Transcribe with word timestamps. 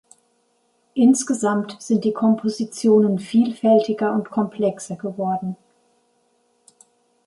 Insgesamt 0.95 1.79
sind 1.79 2.03
die 2.05 2.11
Kompositionen 2.11 3.19
vielfältiger 3.19 4.13
und 4.15 4.31
komplexer 4.31 4.95
geworden. 4.95 5.55